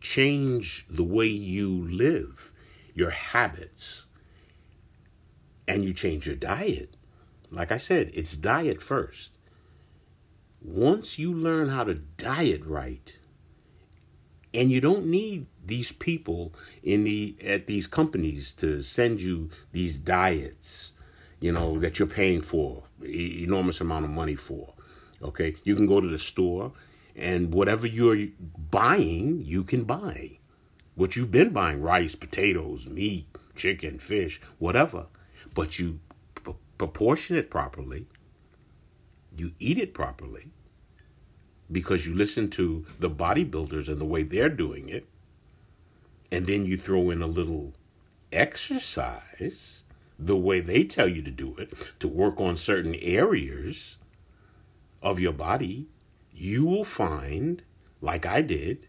change 0.00 0.86
the 0.88 1.04
way 1.04 1.26
you 1.26 1.86
live, 1.88 2.52
your 2.94 3.10
habits, 3.10 4.04
and 5.68 5.84
you 5.84 5.92
change 5.92 6.26
your 6.26 6.36
diet, 6.36 6.96
like 7.50 7.70
I 7.70 7.76
said, 7.76 8.10
it's 8.14 8.36
diet 8.36 8.80
first 8.80 9.32
once 10.62 11.18
you 11.18 11.32
learn 11.32 11.70
how 11.70 11.84
to 11.84 11.94
diet 11.94 12.64
right, 12.64 13.16
and 14.52 14.70
you 14.70 14.80
don't 14.80 15.06
need 15.06 15.46
these 15.64 15.92
people 15.92 16.52
in 16.82 17.04
the 17.04 17.36
at 17.44 17.66
these 17.66 17.86
companies 17.86 18.52
to 18.52 18.82
send 18.82 19.20
you 19.20 19.50
these 19.72 19.98
diets, 19.98 20.92
you 21.40 21.52
know, 21.52 21.78
that 21.78 21.98
you're 21.98 22.08
paying 22.08 22.42
for 22.42 22.84
enormous 23.02 23.80
amount 23.80 24.04
of 24.04 24.10
money 24.10 24.34
for. 24.34 24.74
Okay, 25.22 25.56
you 25.64 25.74
can 25.74 25.86
go 25.86 26.00
to 26.00 26.08
the 26.08 26.18
store 26.18 26.72
and 27.16 27.52
whatever 27.52 27.86
you're 27.86 28.28
buying, 28.70 29.42
you 29.44 29.64
can 29.64 29.84
buy. 29.84 30.38
What 30.94 31.16
you've 31.16 31.30
been 31.30 31.50
buying 31.50 31.82
rice, 31.82 32.14
potatoes, 32.14 32.86
meat, 32.86 33.26
chicken, 33.56 33.98
fish, 33.98 34.40
whatever. 34.58 35.06
But 35.54 35.78
you 35.78 36.00
p- 36.44 36.54
proportion 36.78 37.36
it 37.36 37.50
properly 37.50 38.06
you 39.36 39.52
eat 39.58 39.78
it 39.78 39.94
properly 39.94 40.50
because 41.70 42.06
you 42.06 42.14
listen 42.14 42.50
to 42.50 42.84
the 42.98 43.10
bodybuilders 43.10 43.88
and 43.88 44.00
the 44.00 44.04
way 44.04 44.22
they're 44.22 44.48
doing 44.48 44.88
it, 44.88 45.06
and 46.32 46.46
then 46.46 46.66
you 46.66 46.76
throw 46.76 47.10
in 47.10 47.22
a 47.22 47.26
little 47.26 47.74
exercise 48.32 49.84
the 50.20 50.36
way 50.36 50.60
they 50.60 50.84
tell 50.84 51.08
you 51.08 51.22
to 51.22 51.30
do 51.30 51.56
it 51.56 51.72
to 51.98 52.06
work 52.06 52.40
on 52.40 52.54
certain 52.56 52.94
areas 52.96 53.96
of 55.02 55.18
your 55.18 55.32
body, 55.32 55.88
you 56.32 56.66
will 56.66 56.84
find, 56.84 57.62
like 58.00 58.26
I 58.26 58.42
did, 58.42 58.86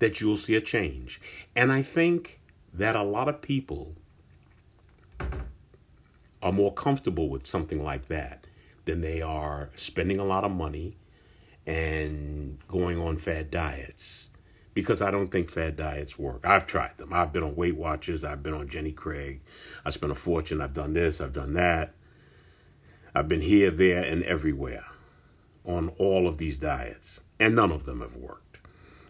that 0.00 0.20
you'll 0.20 0.36
see 0.36 0.56
a 0.56 0.60
change. 0.60 1.20
And 1.54 1.72
I 1.72 1.82
think 1.82 2.40
that 2.72 2.96
a 2.96 3.02
lot 3.02 3.28
of 3.28 3.40
people 3.40 3.94
are 6.42 6.52
more 6.52 6.72
comfortable 6.74 7.28
with 7.28 7.46
something 7.46 7.82
like 7.82 8.08
that 8.08 8.46
than 8.84 9.00
they 9.00 9.22
are 9.22 9.70
spending 9.76 10.18
a 10.18 10.24
lot 10.24 10.44
of 10.44 10.50
money 10.50 10.96
and 11.66 12.58
going 12.68 12.98
on 12.98 13.16
fad 13.16 13.50
diets 13.50 14.28
because 14.74 15.00
I 15.00 15.10
don't 15.10 15.28
think 15.28 15.48
fad 15.48 15.76
diets 15.76 16.18
work. 16.18 16.40
I've 16.44 16.66
tried 16.66 16.98
them. 16.98 17.12
I've 17.12 17.32
been 17.32 17.42
on 17.42 17.56
Weight 17.56 17.76
Watchers, 17.76 18.24
I've 18.24 18.42
been 18.42 18.54
on 18.54 18.68
Jenny 18.68 18.92
Craig. 18.92 19.40
I 19.84 19.90
spent 19.90 20.12
a 20.12 20.16
fortune, 20.16 20.60
I've 20.60 20.74
done 20.74 20.92
this, 20.92 21.20
I've 21.20 21.32
done 21.32 21.54
that. 21.54 21.94
I've 23.14 23.28
been 23.28 23.42
here, 23.42 23.70
there, 23.70 24.02
and 24.02 24.22
everywhere 24.24 24.84
on 25.64 25.90
all 25.98 26.28
of 26.28 26.38
these 26.38 26.58
diets, 26.58 27.20
and 27.40 27.54
none 27.54 27.72
of 27.72 27.86
them 27.86 28.00
have 28.00 28.16
worked. 28.16 28.58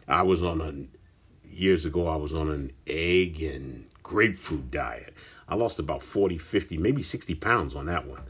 I 0.07 0.23
was 0.23 0.43
on 0.43 0.61
a, 0.61 1.49
years 1.49 1.85
ago, 1.85 2.07
I 2.07 2.17
was 2.17 2.33
on 2.33 2.51
an 2.51 2.73
egg 2.87 3.43
and 3.43 3.87
grapefruit 4.03 4.71
diet. 4.71 5.15
I 5.49 5.57
lost 5.57 5.79
about 5.79 6.03
40, 6.03 6.39
50, 6.39 6.79
maybe 6.79 7.03
60 7.03 7.35
pounds 7.37 7.75
on 7.75 7.87
that 7.87 8.07
one 8.07 8.23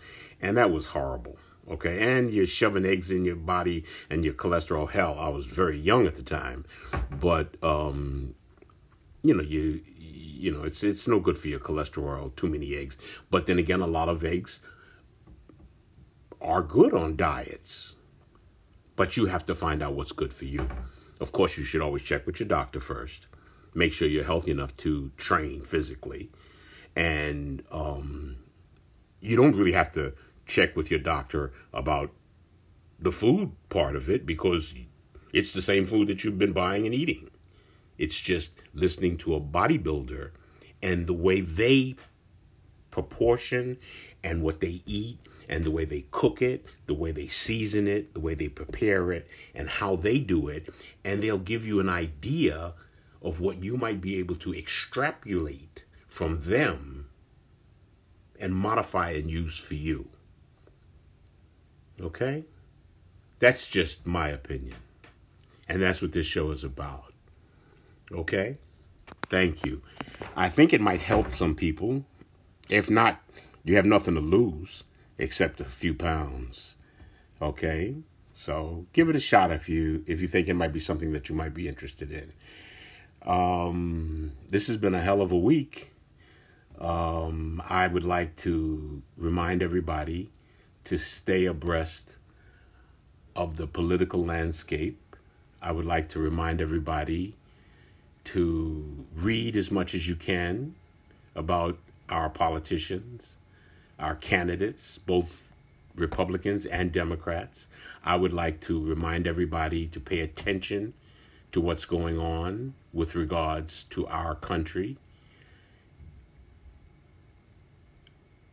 and 0.45 0.59
that 0.59 0.71
was 0.71 0.87
horrible. 0.87 1.39
Okay, 1.71 2.17
and 2.17 2.31
you're 2.31 2.47
shoving 2.47 2.85
eggs 2.85 3.11
in 3.11 3.25
your 3.25 3.37
body 3.37 3.85
and 4.11 4.23
your 4.23 4.35
cholesterol. 4.35 4.91
Hell, 4.91 5.17
I 5.19 5.29
was 5.29 5.47
very 5.47 5.79
young 5.79 6.07
at 6.07 6.15
the 6.15 6.23
time, 6.23 6.67
but 7.11 7.57
um, 7.63 8.35
you 9.23 9.35
know, 9.35 9.43
you 9.43 9.81
you 9.97 10.53
know, 10.53 10.63
it's 10.63 10.85
it's 10.85 11.09
no 11.09 11.21
good 11.21 11.39
for 11.39 11.49
your 11.49 11.61
cholesterol. 11.61 12.37
Too 12.37 12.49
many 12.49 12.75
eggs, 12.75 12.99
but 13.31 13.47
then 13.47 13.59
again, 13.59 13.81
a 13.81 13.87
lot 13.87 14.11
of 14.11 14.23
eggs 14.25 14.61
are 16.43 16.61
good 16.61 16.93
on 16.93 17.17
diets, 17.17 17.95
but 18.95 19.17
you 19.17 19.27
have 19.27 19.47
to 19.47 19.55
find 19.55 19.83
out 19.83 19.95
what's 19.95 20.13
good 20.13 20.35
for 20.35 20.45
you. 20.45 20.69
Of 21.19 21.33
course, 21.33 21.57
you 21.57 21.65
should 21.65 21.81
always 21.81 22.03
check 22.03 22.27
with 22.27 22.41
your 22.41 22.49
doctor 22.49 22.81
first. 22.81 23.27
Make 23.75 23.95
sure 23.95 24.07
you're 24.07 24.25
healthy 24.25 24.51
enough 24.51 24.77
to 24.79 25.13
train 25.17 25.63
physically, 25.63 26.29
and 26.95 27.65
um, 27.73 28.37
you 29.21 29.35
don't 29.35 29.57
really 29.57 29.73
have 29.73 29.91
to 29.93 30.13
check 30.47 30.77
with 30.77 30.91
your 30.91 31.01
doctor 31.01 31.53
about 31.73 32.11
the 32.99 33.13
food 33.13 33.53
part 33.69 33.97
of 33.97 34.09
it 34.09 34.25
because 34.25 34.75
it's 35.33 35.53
the 35.53 35.63
same 35.63 35.85
food 35.85 36.09
that 36.09 36.25
you've 36.25 36.39
been 36.39 36.53
buying 36.53 36.87
and 36.87 36.95
eating. 36.95 37.31
It's 37.99 38.21
just 38.21 38.53
listening 38.73 39.17
to 39.19 39.35
a 39.35 39.41
bodybuilder 39.41 40.31
and 40.83 41.07
the 41.07 41.13
way 41.13 41.41
they 41.41 41.97
proportion 42.91 43.79
and 44.23 44.43
what 44.43 44.61
they 44.61 44.83
eat 44.87 45.19
and 45.49 45.65
the 45.65 45.71
way 45.71 45.85
they 45.85 46.07
cook 46.11 46.41
it, 46.41 46.67
the 46.87 46.95
way 46.95 47.11
they 47.11 47.27
season 47.27 47.87
it, 47.87 48.15
the 48.15 48.21
way 48.21 48.35
they 48.35 48.49
prepare 48.49 49.13
it, 49.13 49.29
and 49.55 49.69
how 49.69 49.97
they 49.97 50.19
do 50.19 50.49
it. 50.49 50.69
And 51.05 51.23
they'll 51.23 51.39
give 51.39 51.67
you 51.67 51.81
an 51.81 51.89
idea 51.89 52.75
of 53.21 53.41
what 53.41 53.63
you 53.63 53.77
might 53.77 54.01
be 54.01 54.19
able 54.19 54.37
to 54.37 54.55
extrapolate 54.55 55.85
from 56.07 56.43
them 56.43 57.09
and 58.39 58.55
modify 58.55 59.11
and 59.11 59.31
use 59.31 59.59
for 59.59 59.75
you. 59.75 60.09
Okay? 62.01 62.45
That's 63.39 63.69
just 63.69 64.07
my 64.07 64.29
opinion. 64.29 64.77
And 65.69 65.83
that's 65.83 66.03
what 66.03 66.13
this 66.13 66.27
show 66.27 66.51
is 66.51 66.65
about. 66.65 67.13
Okay? 68.13 68.59
Thank 69.31 69.65
you. 69.65 69.83
I 70.37 70.49
think 70.49 70.73
it 70.73 70.81
might 70.81 71.01
help 71.01 71.35
some 71.35 71.55
people. 71.55 72.05
If 72.69 72.91
not, 72.91 73.21
you 73.65 73.77
have 73.77 73.87
nothing 73.87 74.15
to 74.15 74.21
lose 74.21 74.85
except 75.19 75.61
a 75.61 75.65
few 75.65 75.95
pounds. 75.95 76.75
Okay? 77.41 77.97
So 78.35 78.87
give 78.93 79.09
it 79.09 79.17
a 79.17 79.21
shot 79.21 79.53
if 79.53 79.69
you 79.69 80.05
if 80.07 80.21
you 80.21 80.27
think 80.27 80.49
it 80.49 80.55
might 80.55 80.73
be 80.73 80.81
something 80.81 81.13
that 81.13 81.29
you 81.29 81.35
might 81.35 81.55
be 81.55 81.69
interested 81.69 82.11
in. 82.11 82.33
Um, 83.23 84.33
this 84.49 84.67
has 84.67 84.77
been 84.77 84.95
a 84.95 85.01
hell 85.01 85.23
of 85.23 85.33
a 85.33 85.39
week. 85.39 85.93
Um, 86.79 87.63
I 87.67 87.87
would 87.87 88.05
like 88.05 88.37
to 88.37 89.03
remind 89.17 89.63
everybody 89.63 90.31
to 90.85 90.99
stay 90.99 91.47
abreast 91.47 92.17
of 93.35 93.57
the 93.57 93.67
political 93.67 94.25
landscape. 94.25 95.01
I 95.61 95.73
would 95.73 95.87
like 95.87 96.09
to 96.11 96.21
remind 96.21 96.61
everybody 96.61 97.35
to 98.25 99.07
read 99.15 99.57
as 99.57 99.71
much 99.71 99.95
as 99.95 100.09
you 100.09 100.17
can 100.17 100.75
about 101.35 101.79
our 102.09 102.29
politicians, 102.29 103.37
our 103.99 104.15
candidates, 104.15 104.99
both 104.99 105.53
Republicans 105.95 106.67
and 106.67 106.93
Democrats. 106.93 107.67
I 108.05 108.17
would 108.17 108.33
like 108.33 108.61
to 108.63 108.83
remind 108.83 109.27
everybody 109.27 109.87
to 109.89 110.01
pay 110.01 110.21
attention 110.21 110.95
to 111.53 111.61
what's 111.61 111.85
going 111.85 112.19
on 112.19 112.75
with 112.93 113.15
regards 113.15 113.85
to 113.85 114.07
our 114.09 114.35
country. 114.35 114.97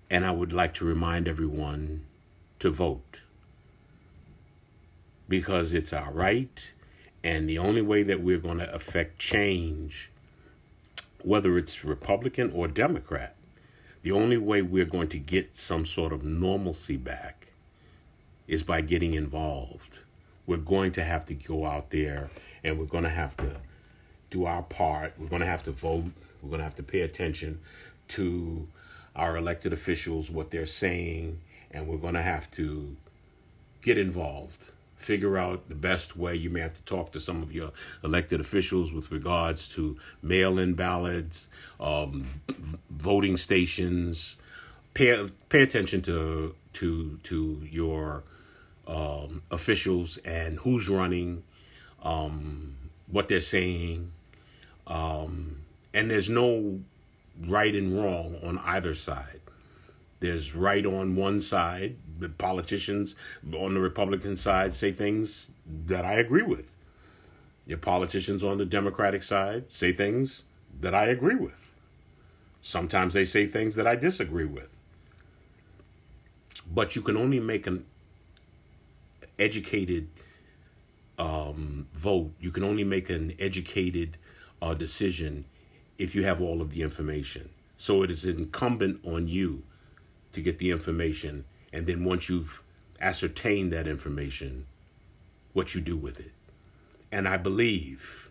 And 0.09 0.25
I 0.25 0.31
would 0.31 0.53
like 0.53 0.73
to 0.75 0.85
remind 0.85 1.27
everyone 1.27 2.05
to 2.61 2.69
vote 2.69 3.21
because 5.27 5.73
it's 5.73 5.91
our 5.91 6.11
right. 6.11 6.73
And 7.23 7.49
the 7.49 7.57
only 7.57 7.81
way 7.81 8.03
that 8.03 8.21
we're 8.21 8.37
going 8.37 8.59
to 8.59 8.73
affect 8.73 9.17
change, 9.17 10.11
whether 11.23 11.57
it's 11.57 11.83
Republican 11.83 12.51
or 12.51 12.67
Democrat, 12.67 13.35
the 14.03 14.11
only 14.11 14.37
way 14.37 14.61
we're 14.61 14.85
going 14.85 15.07
to 15.09 15.17
get 15.17 15.55
some 15.55 15.85
sort 15.85 16.13
of 16.13 16.23
normalcy 16.23 16.97
back 16.97 17.47
is 18.47 18.61
by 18.61 18.81
getting 18.81 19.15
involved. 19.15 19.99
We're 20.45 20.57
going 20.57 20.91
to 20.93 21.03
have 21.03 21.25
to 21.27 21.33
go 21.33 21.65
out 21.65 21.89
there 21.89 22.29
and 22.63 22.77
we're 22.77 22.85
going 22.85 23.05
to 23.05 23.09
have 23.09 23.35
to 23.37 23.57
do 24.29 24.45
our 24.45 24.63
part. 24.63 25.13
We're 25.17 25.29
going 25.29 25.41
to 25.41 25.47
have 25.47 25.63
to 25.63 25.71
vote. 25.71 26.11
We're 26.41 26.49
going 26.49 26.59
to 26.59 26.65
have 26.65 26.75
to 26.75 26.83
pay 26.83 27.01
attention 27.01 27.59
to 28.09 28.67
our 29.15 29.35
elected 29.35 29.73
officials, 29.73 30.29
what 30.29 30.51
they're 30.51 30.65
saying, 30.65 31.39
and 31.73 31.87
we're 31.87 31.97
going 31.97 32.13
to 32.13 32.21
have 32.21 32.49
to 32.51 32.95
get 33.81 33.97
involved 33.97 34.71
figure 35.01 35.37
out 35.37 35.67
the 35.67 35.75
best 35.75 36.15
way. 36.15 36.35
You 36.35 36.49
may 36.49 36.59
have 36.61 36.75
to 36.75 36.83
talk 36.83 37.11
to 37.13 37.19
some 37.19 37.41
of 37.41 37.51
your 37.51 37.71
elected 38.03 38.39
officials 38.39 38.93
with 38.93 39.11
regards 39.11 39.67
to 39.73 39.97
mail-in 40.21 40.75
ballots 40.75 41.49
um, 41.79 42.41
voting 42.89 43.37
stations. 43.37 44.37
Pay 44.93 45.29
pay 45.49 45.61
attention 45.61 46.01
to 46.03 46.55
to 46.73 47.19
to 47.23 47.67
your 47.69 48.23
um, 48.87 49.41
officials 49.49 50.17
and 50.17 50.59
who's 50.59 50.89
running, 50.89 51.43
um, 52.03 52.75
what 53.07 53.27
they're 53.29 53.41
saying, 53.41 54.11
um, 54.87 55.61
and 55.93 56.11
there's 56.11 56.29
no 56.29 56.79
right 57.47 57.73
and 57.73 57.97
wrong 57.97 58.37
on 58.43 58.57
either 58.59 58.93
side. 58.93 59.40
There's 60.21 60.55
right 60.55 60.85
on 60.85 61.15
one 61.15 61.39
side. 61.41 61.97
The 62.19 62.29
politicians 62.29 63.15
on 63.53 63.73
the 63.73 63.81
Republican 63.81 64.35
side 64.35 64.71
say 64.73 64.91
things 64.91 65.49
that 65.87 66.05
I 66.05 66.13
agree 66.13 66.43
with. 66.43 66.75
Your 67.65 67.79
politicians 67.79 68.43
on 68.43 68.59
the 68.59 68.65
Democratic 68.65 69.23
side 69.23 69.71
say 69.71 69.91
things 69.91 70.43
that 70.79 70.93
I 70.93 71.05
agree 71.05 71.35
with. 71.35 71.71
Sometimes 72.61 73.15
they 73.15 73.25
say 73.25 73.47
things 73.47 73.73
that 73.75 73.87
I 73.87 73.95
disagree 73.95 74.45
with. 74.45 74.69
But 76.71 76.95
you 76.95 77.01
can 77.01 77.17
only 77.17 77.39
make 77.39 77.65
an 77.65 77.83
educated 79.39 80.07
um, 81.17 81.87
vote. 81.95 82.31
You 82.39 82.51
can 82.51 82.63
only 82.63 82.83
make 82.83 83.09
an 83.09 83.33
educated 83.39 84.17
uh, 84.61 84.75
decision 84.75 85.45
if 85.97 86.13
you 86.13 86.23
have 86.25 86.41
all 86.41 86.61
of 86.61 86.69
the 86.69 86.83
information. 86.83 87.49
So 87.75 88.03
it 88.03 88.11
is 88.11 88.27
incumbent 88.27 89.03
on 89.03 89.27
you 89.27 89.63
to 90.33 90.41
get 90.41 90.59
the 90.59 90.71
information, 90.71 91.45
and 91.73 91.85
then 91.85 92.03
once 92.03 92.29
you've 92.29 92.61
ascertained 92.99 93.71
that 93.73 93.87
information, 93.87 94.65
what 95.53 95.75
you 95.75 95.81
do 95.81 95.97
with 95.97 96.19
it. 96.19 96.31
And 97.11 97.27
I 97.27 97.37
believe 97.37 98.29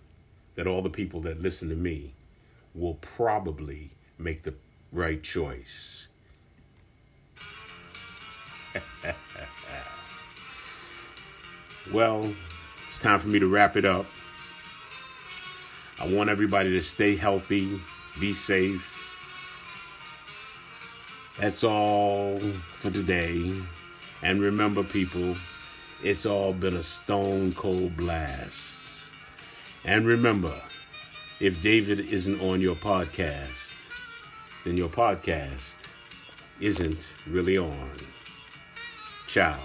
that 0.54 0.66
all 0.66 0.82
the 0.82 0.90
people 0.90 1.20
that 1.22 1.40
listen 1.40 1.68
to 1.68 1.76
me 1.76 2.14
will 2.74 2.94
probably 2.94 3.90
make 4.18 4.42
the 4.42 4.54
right 4.92 5.22
choice. 5.22 6.08
well, 11.92 12.34
it's 12.88 12.98
time 12.98 13.20
for 13.20 13.28
me 13.28 13.38
to 13.38 13.46
wrap 13.46 13.76
it 13.76 13.84
up. 13.84 14.06
I 15.98 16.06
want 16.06 16.30
everybody 16.30 16.70
to 16.70 16.80
stay 16.80 17.16
healthy, 17.16 17.78
be 18.18 18.32
safe. 18.32 18.89
That's 21.40 21.64
all 21.64 22.38
for 22.74 22.90
today. 22.90 23.54
And 24.20 24.42
remember, 24.42 24.84
people, 24.84 25.38
it's 26.04 26.26
all 26.26 26.52
been 26.52 26.76
a 26.76 26.82
stone 26.82 27.54
cold 27.54 27.96
blast. 27.96 28.78
And 29.82 30.06
remember, 30.06 30.60
if 31.40 31.62
David 31.62 32.00
isn't 32.00 32.42
on 32.42 32.60
your 32.60 32.76
podcast, 32.76 33.72
then 34.66 34.76
your 34.76 34.90
podcast 34.90 35.78
isn't 36.60 37.08
really 37.26 37.56
on. 37.56 37.96
Ciao. 39.26 39.58